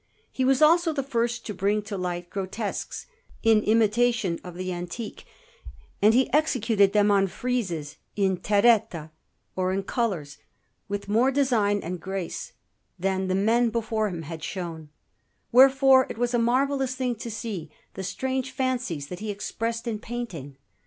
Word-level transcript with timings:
He 0.31 0.43
was 0.43 0.63
also 0.63 0.93
the 0.93 1.03
first 1.03 1.45
to 1.45 1.53
bring 1.53 1.83
to 1.83 1.95
light 1.95 2.31
grotesques, 2.31 3.05
in 3.43 3.61
imitation 3.61 4.39
of 4.43 4.55
the 4.55 4.73
antique, 4.73 5.25
and 6.01 6.15
he 6.15 6.33
executed 6.33 6.91
them 6.91 7.11
on 7.11 7.27
friezes 7.27 7.97
in 8.15 8.37
terretta 8.37 9.11
or 9.55 9.71
in 9.71 9.83
colours, 9.83 10.39
with 10.87 11.07
more 11.07 11.29
design 11.29 11.81
and 11.83 11.99
grace 12.01 12.53
than 12.97 13.27
the 13.27 13.35
men 13.35 13.69
before 13.69 14.09
him 14.09 14.23
had 14.23 14.43
shown; 14.43 14.89
wherefore 15.51 16.07
it 16.09 16.17
was 16.17 16.33
a 16.33 16.39
marvellous 16.39 16.95
thing 16.95 17.13
to 17.17 17.29
see 17.29 17.69
the 17.93 18.01
strange 18.03 18.49
fancies 18.49 19.05
that 19.05 19.19
he 19.19 19.29
expressed 19.29 19.85
in 19.87 19.99
painting. 19.99 20.57